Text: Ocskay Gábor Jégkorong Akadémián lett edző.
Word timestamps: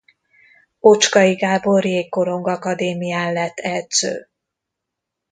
Ocskay 0.79 1.33
Gábor 1.35 1.85
Jégkorong 1.85 2.47
Akadémián 2.47 3.33
lett 3.33 3.57
edző. 3.57 4.29